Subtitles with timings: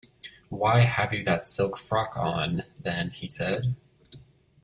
[0.49, 3.75] ‘Why have you that silk frock on, then?’ he said.